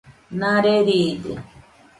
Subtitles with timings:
[0.39, 1.33] Nare riide